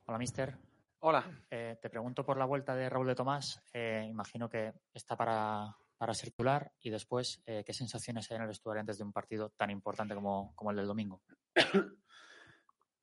Hola, 0.09 0.19
mister. 0.19 0.59
Hola. 0.99 1.25
Eh, 1.53 1.77
te 1.81 1.89
pregunto 1.89 2.25
por 2.25 2.37
la 2.37 2.47
vuelta 2.47 2.75
de 2.75 2.89
Raúl 2.89 3.07
de 3.07 3.15
Tomás. 3.15 3.63
Eh, 3.73 4.09
imagino 4.11 4.49
que 4.49 4.73
está 4.93 5.15
para, 5.15 5.77
para 5.99 6.15
ser 6.15 6.31
titular 6.31 6.73
y 6.81 6.91
después, 6.91 7.43
eh, 7.45 7.65
¿qué 7.67 7.73
sensaciones 7.73 8.31
hay 8.31 8.37
en 8.37 8.43
el 8.43 8.49
vestuario 8.49 8.81
antes 8.81 8.99
de 8.99 9.05
un 9.05 9.13
partido 9.13 9.51
tan 9.51 9.71
importante 9.71 10.15
como, 10.15 10.55
el 10.71 10.77
del 10.77 10.87
domingo? 10.87 11.21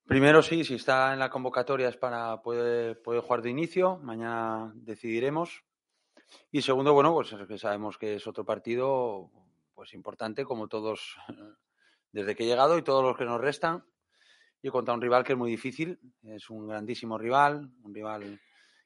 Primero 0.06 0.42
sí, 0.42 0.64
si 0.64 0.76
está 0.76 1.14
en 1.14 1.20
la 1.20 1.30
convocatoria 1.30 1.90
es 1.90 1.98
para 1.98 2.42
poder, 2.42 3.02
jugar 3.04 3.42
de 3.42 3.50
inicio, 3.50 3.98
mañana 3.98 4.72
decidiremos. 4.76 5.64
Y 6.52 6.62
segundo, 6.62 6.94
bueno, 6.94 7.14
pues 7.14 7.36
sabemos 7.60 7.98
que 7.98 8.16
es 8.16 8.28
otro 8.28 8.46
partido 8.46 9.30
pues 9.74 9.94
importante 9.94 10.46
como 10.46 10.68
todos 10.68 11.18
desde 12.12 12.36
que 12.36 12.44
he 12.44 12.48
llegado 12.48 12.78
y 12.78 12.84
todos 12.84 13.04
los 13.04 13.18
que 13.18 13.26
nos 13.26 13.42
restan. 13.42 13.84
Y 14.62 14.70
contra 14.70 14.94
un 14.94 15.02
rival 15.02 15.24
que 15.24 15.34
es 15.34 15.38
muy 15.38 15.52
difícil, 15.52 16.00
es 16.24 16.50
un 16.50 16.68
grandísimo 16.68 17.18
rival, 17.18 17.72
un 17.84 17.94
rival 17.94 18.40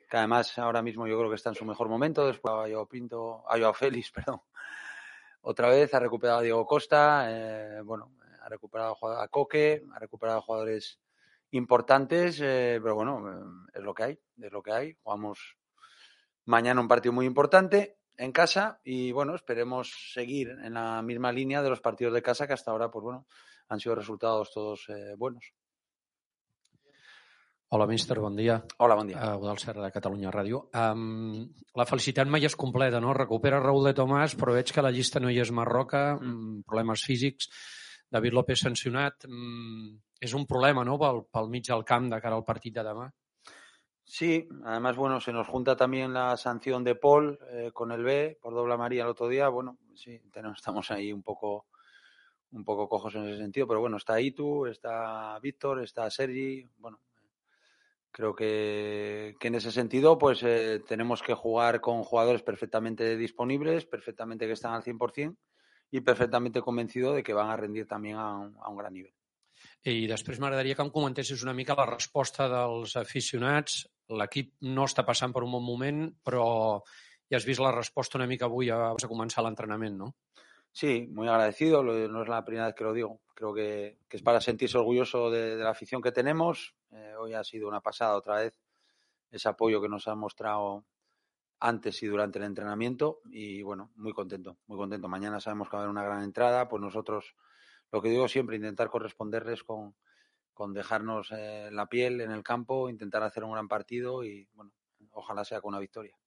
que 0.09 0.18
además 0.18 0.58
ahora 0.58 0.81
mismo 0.81 1.08
yo 1.08 1.18
creo 1.18 1.30
que 1.30 1.36
está 1.36 1.49
en 1.49 1.55
su 1.55 1.66
mejor 1.66 1.88
momento, 1.88 2.26
después 2.26 2.54
ha 2.54 2.70
Joao 2.70 2.88
Pinto, 2.88 3.44
a 3.48 3.58
Joao 3.58 3.73
Félix, 3.73 4.12
perdón, 4.12 4.41
otra 5.41 5.70
vez, 5.70 5.94
ha 5.94 5.99
recuperado 5.99 6.40
a 6.40 6.41
Diego 6.41 6.66
Costa, 6.66 7.27
eh, 7.30 7.82
bueno, 7.82 8.12
ha 8.41 8.49
recuperado 8.49 8.98
a 9.20 9.27
Coque, 9.30 9.84
ha 9.94 9.99
recuperado 9.99 10.40
a 10.40 10.41
jugadores 10.41 10.99
importantes, 11.52 12.40
eh, 12.41 12.80
pero 12.82 12.95
bueno, 12.95 13.32
eh, 13.32 13.70
es 13.76 13.82
lo 13.82 13.93
que 13.93 14.04
hay, 14.04 14.20
es 14.41 14.51
lo 14.51 14.62
que 14.62 14.71
hay. 14.71 14.98
Jugamos 15.01 15.57
mañana 16.46 16.82
un 16.82 16.88
partido 16.88 17.13
muy 17.13 17.26
importante 17.26 17.98
en 18.18 18.32
casa 18.32 18.82
y 18.84 19.12
bueno, 19.12 19.34
esperemos 19.35 20.12
seguir 20.13 20.49
en 20.49 20.73
la 20.73 21.01
misma 21.01 21.32
línea 21.32 21.62
de 21.62 21.70
los 21.70 21.79
partidos 21.79 22.13
de 22.13 22.21
casa 22.21 22.46
que 22.46 22.54
hasta 22.54 22.71
ahora, 22.71 22.91
pues 22.91 23.04
bueno, 23.04 23.26
han 23.70 23.79
sido 23.79 23.96
resultados 23.96 24.51
todos 24.51 24.88
buenos. 25.18 25.54
Hola, 27.71 27.85
míster, 27.85 28.17
bon 28.17 28.34
dia. 28.34 28.55
Hola, 28.81 28.95
bon 28.98 29.05
dia. 29.05 29.20
Uh, 29.21 29.35
Eudal 29.37 29.59
Serra 29.62 29.84
de 29.84 29.91
Catalunya 29.93 30.31
Ràdio. 30.34 30.63
Um, 30.73 31.43
la 31.77 31.85
felicitat 31.85 32.26
mai 32.26 32.48
és 32.48 32.55
completa, 32.57 32.98
no? 32.98 33.11
Recupera 33.13 33.59
Raúl 33.61 33.84
de 33.85 33.91
Tomàs, 33.93 34.34
però 34.39 34.55
veig 34.55 34.71
que 34.73 34.81
la 34.81 34.89
llista 34.89 35.20
no 35.21 35.29
hi 35.29 35.37
és 35.43 35.51
Marroca, 35.53 36.15
mm. 36.15 36.63
problemes 36.65 37.03
físics, 37.05 37.45
David 38.09 38.34
López 38.34 38.63
sancionat. 38.65 39.27
Mm, 39.29 39.91
és 40.17 40.34
un 40.34 40.48
problema, 40.49 40.81
no?, 40.87 40.95
pel, 40.98 41.21
pel 41.29 41.51
mig 41.53 41.67
del 41.67 41.85
camp 41.85 42.07
de 42.09 42.17
cara 42.23 42.39
al 42.41 42.45
partit 42.48 42.73
de 42.73 42.85
demà. 42.87 43.05
Sí, 44.04 44.31
además, 44.65 44.98
bueno, 44.98 45.20
se 45.21 45.31
nos 45.31 45.48
junta 45.48 45.76
también 45.77 46.11
la 46.11 46.37
sanción 46.37 46.83
de 46.83 46.95
Paul 46.95 47.37
eh, 47.51 47.70
con 47.71 47.91
el 47.91 48.01
B 48.01 48.39
por 48.41 48.55
doble 48.55 48.73
amarilla 48.73 49.04
el 49.04 49.13
otro 49.13 49.27
día. 49.27 49.48
Bueno, 49.48 49.77
sí, 49.93 50.20
tenemos, 50.33 50.57
estamos 50.57 50.89
ahí 50.89 51.13
un 51.13 51.21
poco, 51.21 51.67
un 52.51 52.65
poco 52.65 52.89
cojos 52.89 53.13
en 53.13 53.27
ese 53.27 53.37
sentido, 53.37 53.67
pero 53.67 53.79
bueno, 53.79 53.98
está 53.98 54.20
Itu, 54.20 54.65
está 54.65 55.37
Víctor, 55.37 55.83
está 55.83 56.09
Sergi. 56.09 56.67
Bueno, 56.79 56.99
creo 58.12 58.35
que, 58.35 59.35
que 59.40 59.48
en 59.48 59.55
ese 59.55 59.71
sentido, 59.71 60.18
pues 60.18 60.43
eh, 60.43 60.82
tenemos 60.88 61.21
que 61.21 61.34
jugar 61.34 61.82
con 61.82 62.04
jugadores 62.04 62.43
perfectamente 62.43 63.18
disponibles, 63.18 63.85
perfectamente 63.85 64.47
que 64.47 64.53
están 64.53 64.74
al 64.74 64.84
100% 64.84 65.38
y 65.91 66.01
perfectamente 66.01 66.62
convencido 66.62 67.13
de 67.13 67.24
que 67.24 67.34
van 67.34 67.50
a 67.50 67.57
rendir 67.57 67.88
también 67.88 68.18
a 68.18 68.35
un, 68.38 68.56
a 68.62 68.69
un 68.69 68.78
gran 68.78 68.94
nivell. 68.94 69.13
I 69.88 70.07
després 70.12 70.40
m'agradaria 70.40 70.75
que 70.75 70.84
em 70.84 70.91
comentessis 70.91 71.44
una 71.46 71.56
mica 71.56 71.78
la 71.78 71.88
resposta 71.88 72.50
dels 72.51 72.96
aficionats. 73.00 73.85
L'equip 74.12 74.53
no 74.75 74.88
està 74.90 75.06
passant 75.07 75.34
per 75.35 75.44
un 75.46 75.53
bon 75.56 75.63
moment, 75.63 76.01
però 76.25 76.47
ja 77.29 77.38
has 77.38 77.47
vist 77.47 77.63
la 77.63 77.73
resposta 77.75 78.17
una 78.19 78.28
mica 78.28 78.47
avui 78.50 78.72
abans 78.73 79.06
de 79.06 79.12
començar 79.12 79.45
l'entrenament, 79.45 79.97
no? 80.01 80.13
Sí, 80.72 81.07
muy 81.12 81.28
agradecido. 81.28 81.84
No 81.84 82.22
es 82.22 82.30
la 82.30 82.46
primera 82.46 82.68
vez 82.68 82.75
que 82.75 82.84
lo 82.84 82.94
digo. 82.94 83.22
Creo 83.34 83.53
que, 83.53 83.97
que 84.07 84.18
es 84.18 84.24
para 84.24 84.41
sentirse 84.41 84.78
orgulloso 84.78 85.30
de, 85.30 85.56
la 85.56 85.72
afición 85.72 86.02
que 86.02 86.12
tenemos. 86.12 86.75
Eh, 86.91 87.13
hoy 87.18 87.34
ha 87.34 87.44
sido 87.44 87.68
una 87.68 87.81
pasada 87.81 88.16
otra 88.16 88.35
vez 88.38 88.59
ese 89.31 89.50
apoyo 89.50 89.81
que 89.81 89.90
nos 89.90 90.07
han 90.07 90.19
mostrado 90.19 90.85
antes 91.59 92.02
y 92.03 92.07
durante 92.07 92.40
el 92.40 92.46
entrenamiento. 92.46 93.22
Y 93.31 93.62
bueno, 93.62 93.91
muy 93.96 94.13
contento, 94.13 94.57
muy 94.68 94.78
contento. 94.78 95.07
Mañana 95.07 95.40
sabemos 95.40 95.69
que 95.69 95.75
va 95.75 95.81
a 95.81 95.84
haber 95.84 95.91
una 95.91 96.03
gran 96.03 96.24
entrada. 96.24 96.68
Pues 96.68 96.81
nosotros, 96.81 97.36
lo 97.91 98.01
que 98.01 98.09
digo 98.09 98.28
siempre, 98.28 98.56
intentar 98.56 98.90
corresponderles 98.90 99.63
con, 99.63 99.96
con 100.59 100.74
dejarnos 100.74 101.31
eh, 101.31 101.69
la 101.72 101.88
piel 101.88 102.19
en 102.19 102.31
el 102.31 102.44
campo, 102.44 102.90
intentar 102.90 103.24
hacer 103.24 103.46
un 103.46 103.53
gran 103.53 103.69
partido 103.69 104.25
y 104.25 104.50
bueno, 104.53 104.74
ojalá 105.12 105.46
sea 105.46 105.62
con 105.62 105.69
una 105.69 105.80
victoria. 105.80 106.19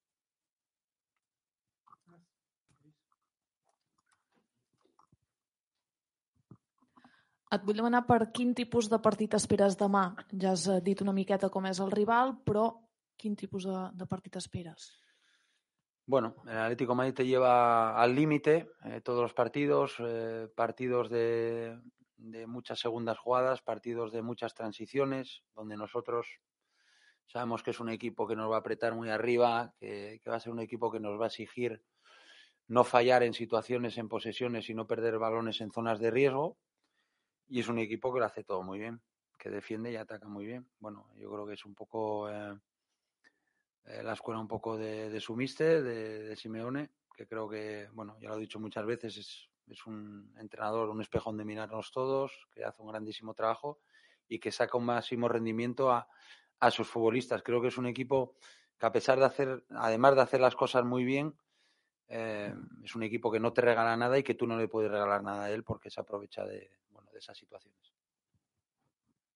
Et 7.53 7.65
vull 7.69 7.77
demanar 7.77 8.07
per 8.09 8.31
quin 8.33 8.55
tipus 8.57 8.87
de 8.89 8.97
partit 9.05 9.35
esperes 9.37 9.75
demà. 9.77 10.07
Ja 10.41 10.55
has 10.55 10.65
eh, 10.73 10.81
dit 10.85 11.01
una 11.05 11.13
miqueta 11.13 11.51
com 11.53 11.67
és 11.69 11.81
el 11.85 11.91
rival, 11.93 12.39
però 12.49 12.71
quin 13.21 13.37
tipus 13.37 13.67
de, 13.69 13.81
de 13.93 14.07
partit? 14.09 14.39
Bueno, 16.07 16.35
el 16.47 16.57
Atlético 16.57 16.93
de 16.93 16.97
Madrid 16.97 17.15
te 17.15 17.27
lleva 17.27 18.01
al 18.01 18.15
límite 18.15 18.71
eh, 18.85 19.03
todos 19.03 19.21
los 19.21 19.35
partidos, 19.35 19.97
eh, 19.99 20.49
partidos 20.57 21.11
de, 21.11 21.79
de, 22.17 22.47
muchas 22.47 22.81
segundas 22.81 23.19
jugadas, 23.19 23.61
partidos 23.61 24.13
de 24.13 24.23
muchas 24.23 24.55
transiciones, 24.55 25.43
donde 25.55 25.77
nosotros 25.77 26.41
sabemos 27.27 27.63
que 27.63 27.73
es 27.73 27.81
un 27.81 27.91
equipo 27.91 28.27
que 28.27 28.35
nos 28.35 28.51
va 28.51 28.57
a 28.57 28.61
apretar 28.61 28.95
muy 28.95 29.11
arriba, 29.11 29.75
que 29.79 30.21
va 30.29 30.37
a 30.37 30.41
ser 30.41 30.53
un 30.53 30.61
equipo 30.61 30.91
que 30.91 31.01
nos 31.01 31.21
va 31.21 31.25
a 31.25 31.29
exigir 31.29 31.83
no 32.67 32.85
fallar 32.85 33.23
en 33.23 33.35
situaciones, 33.35 33.97
en 33.99 34.09
posesiones 34.09 34.69
y 34.71 34.75
no 34.75 34.87
perder 34.87 35.19
balones 35.19 35.61
en 35.61 35.71
zonas 35.71 36.01
de 36.01 36.11
riesgo. 36.11 36.59
Y 37.53 37.61
es 37.61 37.69
un 37.69 37.79
equipo 37.79 38.11
que 38.11 38.19
lo 38.19 38.25
hace 38.25 38.45
todo 38.45 38.63
muy 38.63 38.79
bien, 38.79 39.03
que 39.39 39.51
defiende 39.51 39.93
y 39.93 39.97
ataca 39.97 40.27
muy 40.27 40.47
bien. 40.47 40.67
Bueno, 40.79 41.11
yo 41.17 41.31
creo 41.31 41.47
que 41.47 41.53
es 41.53 41.67
un 41.67 41.75
poco 41.75 42.31
eh, 42.31 42.59
eh, 43.85 44.03
la 44.03 44.15
escuela 44.15 44.41
un 44.41 44.49
poco 44.49 44.79
de, 44.79 45.11
de 45.11 45.21
su 45.21 45.37
mister, 45.37 45.83
de, 45.83 46.23
de, 46.23 46.35
Simeone, 46.35 46.93
que 47.15 47.27
creo 47.27 47.47
que, 47.51 47.91
bueno, 47.93 48.17
ya 48.23 48.31
lo 48.31 48.37
he 48.37 48.41
dicho 48.41 48.59
muchas 48.59 48.87
veces, 48.87 49.19
es, 49.19 49.51
es 49.67 49.87
un 49.87 50.33
entrenador, 50.39 50.89
un 50.89 51.03
espejo 51.03 51.29
donde 51.29 51.45
mirarnos 51.45 51.93
todos, 51.93 52.49
que 52.55 52.65
hace 52.65 52.81
un 52.81 52.89
grandísimo 52.89 53.35
trabajo 53.35 53.81
y 54.27 54.39
que 54.39 54.51
saca 54.51 54.79
un 54.79 54.87
máximo 54.87 55.29
rendimiento 55.29 55.91
a, 55.91 56.09
a 56.59 56.71
sus 56.71 56.89
futbolistas. 56.89 57.43
Creo 57.43 57.61
que 57.61 57.69
es 57.69 57.77
un 57.77 57.85
equipo 57.85 58.35
que 58.79 58.87
a 58.87 58.93
pesar 58.93 59.19
de 59.19 59.27
hacer, 59.27 59.63
además 59.69 60.15
de 60.15 60.23
hacer 60.23 60.41
las 60.41 60.57
cosas 60.57 60.87
muy 60.87 61.05
bien, 61.05 61.35
eh, 62.09 62.55
es 62.83 62.95
un 62.95 63.03
equipo 63.03 63.31
que 63.31 63.41
no 63.41 63.53
te 63.53 63.61
regala 63.61 63.95
nada 63.95 64.19
y 64.19 64.23
que 64.23 64.35
tú 64.35 64.47
no 64.47 64.57
le 64.57 64.69
puedes 64.69 64.91
regalar 64.91 65.23
nada 65.23 65.45
a 65.45 65.51
él 65.51 65.65
porque 65.65 65.91
se 65.91 66.01
aprovecha 66.01 66.47
de, 66.47 66.71
de 67.13 67.19
esas 67.19 67.39
situaciones. 67.39 67.93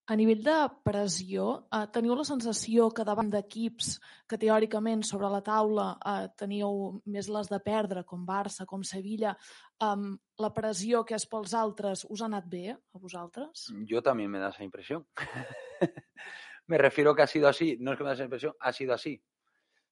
A 0.06 0.14
nivell 0.14 0.44
de 0.46 0.54
pressió, 0.86 1.66
eh, 1.74 1.86
teniu 1.90 2.14
la 2.14 2.24
sensació 2.24 2.84
que 2.94 3.02
davant 3.04 3.26
d'equips 3.32 3.96
que 4.30 4.38
teòricament 4.38 5.02
sobre 5.02 5.26
la 5.32 5.40
taula 5.42 5.86
eh, 5.98 6.28
teníeu 6.38 7.00
més 7.10 7.26
les 7.26 7.50
de 7.50 7.58
perdre, 7.64 8.04
com 8.06 8.22
Barça, 8.28 8.68
com 8.70 8.84
Sevilla, 8.86 9.34
eh, 9.82 10.04
la 10.44 10.52
pressió 10.54 11.02
que 11.04 11.18
és 11.18 11.26
pels 11.26 11.56
altres 11.58 12.04
us 12.06 12.22
ha 12.22 12.28
anat 12.30 12.46
bé 12.46 12.76
a 12.76 13.02
vosaltres? 13.02 13.66
Yo 13.90 14.00
también 14.00 14.30
me 14.30 14.38
da 14.38 14.52
esa 14.54 14.62
impresión. 14.62 15.08
me 16.68 16.78
refiero 16.78 17.16
que 17.16 17.22
ha 17.22 17.26
sido 17.26 17.48
así, 17.48 17.76
no 17.80 17.90
es 17.90 17.98
que 17.98 18.04
me 18.04 18.10
da 18.10 18.14
esa 18.14 18.30
impresión, 18.30 18.54
ha 18.60 18.72
sido 18.72 18.94
así. 18.94 19.20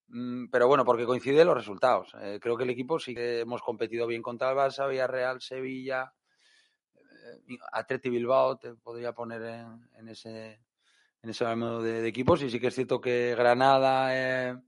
Mm, 0.09 0.47
pero 0.49 0.69
bueno, 0.69 0.85
porque 0.85 1.07
coinciden 1.07 1.49
los 1.49 1.57
resultados. 1.57 2.15
Eh, 2.21 2.39
creo 2.41 2.57
que 2.57 2.63
el 2.63 2.71
equipo 2.71 3.01
sí 3.01 3.17
que 3.17 3.41
hemos 3.41 3.63
competido 3.63 4.07
bien 4.07 4.23
contra 4.23 4.51
el 4.51 4.57
Barça, 4.57 4.89
Villarreal, 4.89 5.41
Sevilla, 5.41 6.13
Atleti 7.73 8.11
Bilbao, 8.11 8.59
te 8.59 8.75
podría 8.75 9.13
poner 9.13 9.43
en, 9.43 9.89
en 9.95 10.09
ese 10.09 10.61
en 11.23 11.31
ese 11.31 11.45
de, 11.45 12.03
de, 12.03 12.09
equipos. 12.09 12.43
Y 12.43 12.51
sí 12.51 12.61
que 12.61 12.67
es 12.67 12.75
cierto 12.75 13.01
que 13.01 13.35
Granada, 13.37 14.15
eh, 14.15 14.61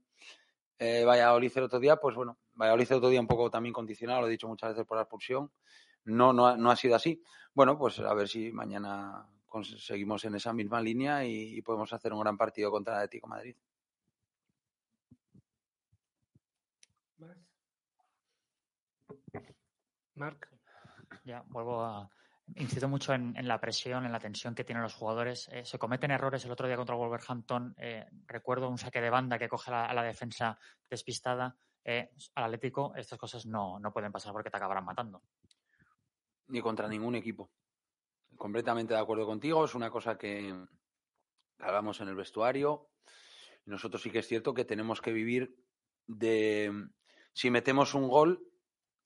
eh, 0.79 1.05
Valladolid 1.05 1.53
el 1.55 1.65
otro 1.65 1.79
día, 1.79 1.97
pues 1.97 2.17
bueno, 2.17 2.39
Valladolid 2.55 2.87
el 2.91 2.97
otro 2.97 3.09
día 3.11 3.21
un 3.21 3.27
poco 3.27 3.51
también 3.51 3.73
condicionado, 3.75 4.23
lo 4.23 4.27
he 4.27 4.31
dicho 4.31 4.49
muchas 4.49 4.71
veces 4.71 4.87
por 4.87 4.97
la 4.97 5.03
expulsión. 5.03 5.51
No, 6.05 6.33
no, 6.33 6.47
ha, 6.47 6.57
no 6.57 6.71
ha 6.71 6.77
sido 6.77 6.95
así. 6.97 7.23
Bueno, 7.53 7.79
pues 7.79 7.99
a 8.01 8.15
ver 8.15 8.29
si 8.29 8.53
mañana 8.53 9.29
conseguimos 9.47 10.25
en 10.25 10.37
esa 10.37 10.53
misma 10.53 10.81
línea 10.81 11.25
y, 11.25 11.59
y 11.59 11.63
podemos 11.63 11.93
hacer 11.93 12.13
un 12.13 12.21
gran 12.21 12.37
partido 12.37 12.71
contra 12.71 12.95
el 12.95 12.99
Atlético 13.01 13.27
Madrid. 13.29 13.57
Marc. 20.17 20.49
Ya, 21.25 21.45
vuelvo 21.49 21.83
a. 21.83 22.11
Incido 22.55 22.89
mucho 22.89 23.13
en, 23.13 23.35
la 23.47 23.61
presión, 23.61 24.07
en 24.07 24.13
la 24.13 24.21
tensión 24.21 24.55
que 24.55 24.63
tienen 24.63 24.83
los 24.83 24.95
jugadores. 24.95 25.49
Eh, 25.49 25.65
se 25.65 25.79
cometen 25.79 26.13
errores 26.13 26.45
el 26.45 26.53
otro 26.53 26.69
día 26.69 26.77
contra 26.77 26.95
Wolverhampton. 26.95 27.75
Eh, 27.77 28.07
recuerdo 28.27 28.69
un 28.69 28.79
saque 28.79 29.01
de 29.01 29.11
banda 29.11 29.39
que 29.39 29.49
coge 29.49 29.73
a 29.73 29.93
la 29.93 30.03
defensa 30.05 30.57
despistada. 30.89 31.57
Eh, 31.85 32.13
al 32.35 32.45
Atlético 32.45 32.95
estas 32.95 33.19
cosas 33.19 33.47
no, 33.47 33.81
no 33.81 33.93
pueden 33.93 34.13
pasar 34.13 34.33
porque 34.33 34.51
te 34.51 34.57
acabarán 34.57 34.85
matando. 34.85 35.23
Ni 36.49 36.61
contra 36.61 36.89
ningún 36.89 37.17
equipo. 37.17 37.51
completamente 38.37 38.95
de 38.95 39.01
acuerdo 39.01 39.27
contigo. 39.27 39.65
Es 39.65 39.75
una 39.75 39.91
cosa 39.91 40.17
que 40.17 40.55
hablamos 41.59 42.01
en 42.01 42.09
el 42.09 42.15
vestuario. 42.15 42.91
Nosotros 43.65 44.03
sí 44.03 44.11
que 44.11 44.21
es 44.21 44.29
cierto 44.29 44.55
que 44.55 44.65
tenemos 44.65 45.01
que 45.01 45.13
vivir 45.13 45.57
de, 46.07 46.71
si 47.33 47.51
metemos 47.51 47.95
un 47.95 48.07
gol, 48.09 48.49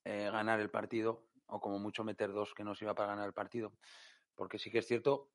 ganar 0.03 0.59
el 0.59 0.69
partido, 0.69 1.30
o 1.51 1.59
como 1.59 1.79
mucho 1.79 2.03
meter 2.03 2.31
dos 2.31 2.53
que 2.53 2.63
nos 2.63 2.81
iba 2.81 2.95
para 2.95 3.09
ganar 3.09 3.27
el 3.27 3.33
partido. 3.33 3.73
Porque 4.35 4.57
sí 4.57 4.71
que 4.71 4.79
es 4.79 4.87
cierto, 4.87 5.29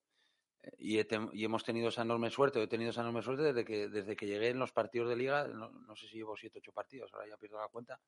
eh, 0.63 0.73
y, 0.79 0.99
y, 0.99 1.45
hemos 1.45 1.63
tenido 1.63 1.89
esa 1.89 2.03
enorme 2.03 2.31
suerte, 2.31 2.63
he 2.63 2.67
tenido 2.67 2.91
esa 2.91 3.03
enorme 3.03 3.23
suerte 3.23 3.43
desde 3.43 3.65
que, 3.65 3.89
desde 3.89 4.17
que 4.17 4.27
llegué 4.27 4.49
en 4.49 4.59
los 4.59 4.73
partidos 4.73 5.09
de 5.11 5.17
liga, 5.17 5.47
no, 5.47 5.95
sé 5.95 6.09
si 6.09 6.17
llevo 6.17 6.37
siete, 6.37 6.59
ocho 6.59 6.73
partidos, 6.73 7.13
ahora 7.13 7.29
ya 7.29 7.37
pierdo 7.37 7.59
la 7.59 7.69
cuenta. 7.69 8.01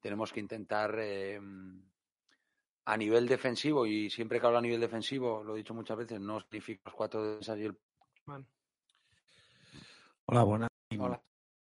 tenemos 0.00 0.32
que 0.32 0.40
intentar 0.40 0.94
eh, 0.98 1.40
a 2.84 2.96
nivel 2.96 3.26
defensivo, 3.26 3.86
y 3.86 4.08
siempre 4.08 4.40
que 4.40 4.46
hablo 4.46 4.58
a 4.58 4.62
nivel 4.62 4.80
defensivo, 4.80 5.42
lo 5.42 5.54
he 5.54 5.58
dicho 5.58 5.74
muchas 5.74 5.98
veces, 5.98 6.20
no 6.20 6.40
significa 6.40 6.82
los 6.86 6.94
cuatro 6.94 7.24
defensas 7.24 7.58
y 7.58 7.64
el... 7.64 7.78
Hola, 10.26 10.44
buenas. 10.44 10.68
Hola. 10.96 11.20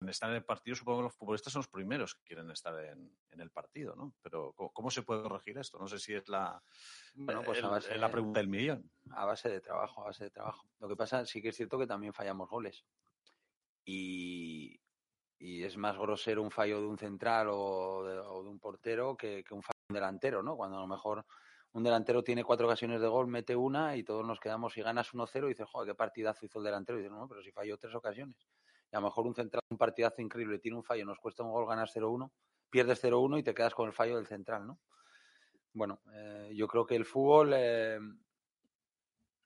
Estar 0.08 0.30
en 0.30 0.36
el 0.36 0.44
partido, 0.44 0.76
supongo 0.76 0.98
que 0.98 1.04
los 1.04 1.14
futbolistas 1.14 1.52
son 1.52 1.60
los 1.60 1.68
primeros 1.68 2.14
que 2.14 2.24
quieren 2.24 2.50
estar 2.50 2.78
en, 2.84 3.10
el 3.30 3.50
partido, 3.50 3.94
¿no? 3.96 4.14
Pero 4.22 4.52
¿cómo, 4.52 4.90
se 4.90 5.02
puede 5.02 5.22
corregir 5.22 5.58
esto? 5.58 5.78
No 5.78 5.86
sé 5.86 5.98
si 5.98 6.14
es 6.14 6.28
la, 6.28 6.62
bueno, 7.14 7.42
pues 7.42 7.62
la 7.62 8.10
pregunta 8.10 8.40
del 8.40 8.48
millón. 8.48 8.90
A 9.10 9.24
base 9.24 9.48
de 9.48 9.60
trabajo, 9.60 10.02
a 10.02 10.06
base 10.06 10.24
de 10.24 10.30
trabajo. 10.30 10.66
Lo 10.80 10.88
que 10.88 10.96
pasa, 10.96 11.24
sí 11.26 11.42
que 11.42 11.48
es 11.48 11.56
cierto 11.56 11.78
que 11.78 11.86
también 11.86 12.12
fallamos 12.12 12.48
goles. 12.48 12.84
Y, 13.84 14.80
y 15.38 15.62
es 15.64 15.76
más 15.76 15.98
grosero 15.98 16.42
un 16.42 16.50
fallo 16.50 16.80
de 16.80 16.86
un 16.86 16.98
central 16.98 17.48
o 17.50 18.04
de, 18.04 18.20
un 18.48 18.58
portero 18.58 19.16
que, 19.16 19.44
que 19.44 19.54
un 19.54 19.62
fallo 19.62 19.74
un 19.88 19.94
delantero, 19.94 20.42
¿no? 20.42 20.56
Cuando 20.56 20.78
a 20.78 20.80
lo 20.80 20.86
mejor 20.86 21.24
un 21.72 21.82
delantero 21.82 22.22
tiene 22.22 22.44
cuatro 22.44 22.66
ocasiones 22.66 23.00
de 23.00 23.08
gol, 23.08 23.26
mete 23.26 23.56
una 23.56 23.96
y 23.96 24.04
todos 24.04 24.24
nos 24.24 24.40
quedamos 24.40 24.76
y 24.76 24.82
ganas 24.82 25.12
1-0 25.12 25.44
y 25.44 25.48
dices, 25.48 25.66
joder, 25.68 25.88
qué 25.88 25.94
partidazo 25.94 26.46
hizo 26.46 26.58
el 26.58 26.64
delantero. 26.64 26.98
Y 26.98 27.02
dices, 27.02 27.16
no, 27.16 27.28
pero 27.28 27.42
si 27.42 27.50
falló 27.50 27.76
tres 27.76 27.94
ocasiones. 27.94 28.36
A 28.94 29.00
lo 29.00 29.06
mejor 29.06 29.26
un 29.26 29.34
central, 29.34 29.62
un 29.70 29.78
partidazo 29.78 30.22
increíble, 30.22 30.58
tiene 30.58 30.76
un 30.76 30.84
fallo, 30.84 31.04
nos 31.04 31.18
cuesta 31.18 31.42
un 31.42 31.52
gol, 31.52 31.66
ganas 31.66 31.94
0-1, 31.94 32.30
pierdes 32.70 33.02
0-1 33.02 33.38
y 33.38 33.42
te 33.42 33.54
quedas 33.54 33.74
con 33.74 33.86
el 33.86 33.92
fallo 33.92 34.16
del 34.16 34.26
central, 34.26 34.66
¿no? 34.66 34.80
Bueno, 35.72 36.00
eh, 36.12 36.52
yo 36.54 36.68
creo 36.68 36.86
que 36.86 36.94
el 36.94 37.04
fútbol, 37.04 37.52
eh, 37.54 37.98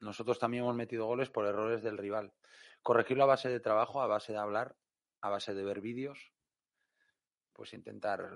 nosotros 0.01 0.39
también 0.39 0.65
hemos 0.65 0.77
metido 0.77 1.07
goles 1.07 1.31
por 1.31 1.47
errores 1.47 1.83
del 1.83 1.97
rival. 1.97 2.35
Corregirlo 2.83 3.25
a 3.25 3.29
base 3.29 3.49
de 3.49 3.61
trabajo, 3.61 4.03
a 4.03 4.07
base 4.07 4.33
de 4.33 4.39
hablar, 4.39 4.77
a 5.23 5.31
base 5.31 5.55
de 5.55 5.65
ver 5.65 5.81
vídeos, 5.81 6.33
pues 7.53 7.73
intentar 7.73 8.31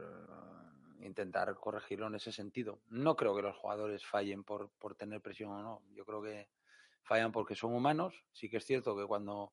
intentar 1.03 1.55
corregirlo 1.57 2.07
en 2.07 2.15
ese 2.15 2.33
sentido. 2.33 2.81
No 2.89 3.17
creo 3.17 3.35
que 3.35 3.43
los 3.43 3.57
jugadores 3.57 4.05
fallen 4.05 4.45
por, 4.45 4.71
por 4.79 4.95
tener 4.95 5.21
presión 5.21 5.51
o 5.51 5.63
no. 5.63 5.83
Yo 5.93 6.05
creo 6.05 6.23
que 6.23 6.49
fallan 7.03 7.33
porque 7.33 7.55
son 7.55 7.75
humanos. 7.75 8.25
Sí 8.33 8.49
que 8.49 8.59
es 8.59 8.65
cierto 8.65 8.97
que 8.97 9.07
cuando 9.07 9.53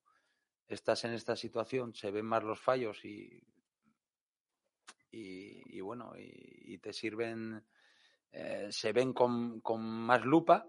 estás 0.70 1.04
en 1.06 1.14
esta 1.14 1.36
situación 1.36 1.94
se 1.94 2.12
ven 2.12 2.26
más 2.26 2.44
los 2.44 2.60
fallos 2.60 3.04
y, 3.04 3.44
y, 5.12 5.82
bueno, 5.82 6.14
y, 6.16 6.78
te 6.78 6.94
sirven, 6.94 7.66
eh, 8.32 8.68
se 8.70 8.94
ven 8.94 9.14
con, 9.14 9.60
con, 9.62 9.82
más 9.82 10.24
lupa. 10.24 10.68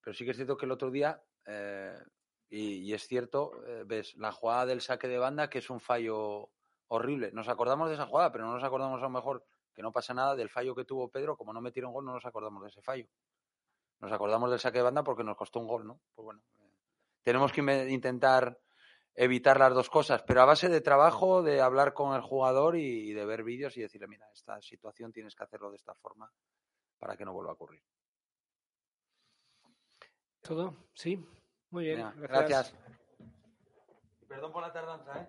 Pero 0.00 0.14
sí 0.14 0.24
que 0.24 0.30
es 0.30 0.36
cierto 0.36 0.56
que 0.56 0.66
el 0.66 0.72
otro 0.72 0.90
día, 0.90 1.22
eh, 1.46 1.96
y, 2.48 2.92
es 2.92 3.06
cierto, 3.06 3.64
eh, 3.66 3.84
ves 3.86 4.14
la 4.16 4.32
jugada 4.32 4.66
del 4.66 4.80
saque 4.80 5.08
de 5.08 5.18
banda, 5.18 5.48
que 5.50 5.58
es 5.58 5.70
un 5.70 5.80
fallo 5.80 6.50
horrible. 6.88 7.30
Nos 7.32 7.48
acordamos 7.48 7.88
de 7.88 7.94
esa 7.94 8.06
jugada, 8.06 8.32
pero 8.32 8.46
no 8.46 8.54
nos 8.54 8.64
acordamos 8.64 9.00
a 9.00 9.04
lo 9.04 9.10
mejor 9.10 9.44
que 9.74 9.82
no 9.82 9.92
pasa 9.92 10.14
nada 10.14 10.36
del 10.36 10.50
fallo 10.50 10.74
que 10.74 10.84
tuvo 10.84 11.10
Pedro, 11.10 11.36
como 11.36 11.52
no 11.52 11.60
metieron 11.60 11.92
gol, 11.92 12.04
no 12.04 12.12
nos 12.12 12.24
acordamos 12.24 12.62
de 12.62 12.68
ese 12.68 12.82
fallo. 12.82 13.06
Nos 14.00 14.12
acordamos 14.12 14.50
del 14.50 14.60
saque 14.60 14.78
de 14.78 14.84
banda 14.84 15.02
porque 15.02 15.24
nos 15.24 15.36
costó 15.36 15.60
un 15.60 15.66
gol, 15.66 15.86
¿no? 15.86 16.00
Pues 16.14 16.24
bueno, 16.24 16.42
tenemos 17.22 17.52
que 17.52 17.60
intentar 17.90 18.58
evitar 19.14 19.58
las 19.58 19.74
dos 19.74 19.88
cosas, 19.88 20.22
pero 20.22 20.42
a 20.42 20.44
base 20.44 20.68
de 20.68 20.80
trabajo, 20.80 21.42
de 21.42 21.60
hablar 21.60 21.94
con 21.94 22.14
el 22.14 22.22
jugador 22.22 22.76
y, 22.76 23.12
de 23.12 23.24
ver 23.24 23.44
vídeos 23.44 23.76
y 23.76 23.82
decirle, 23.82 24.08
mira, 24.08 24.28
esta 24.32 24.60
situación 24.60 25.12
tienes 25.12 25.34
que 25.34 25.44
hacerlo 25.44 25.70
de 25.70 25.76
esta 25.76 25.94
forma 25.94 26.30
para 26.98 27.16
que 27.16 27.24
no 27.24 27.32
vuelva 27.32 27.50
a 27.50 27.54
ocurrir. 27.54 27.82
¿Todo? 30.42 30.76
Sí. 30.92 31.24
Muy 31.70 31.84
bien. 31.84 32.12
gracias. 32.16 32.74
Perdón 34.28 34.52
por 34.52 34.62
la 34.62 34.72
tardanza, 34.72 35.22
¿eh? 35.22 35.28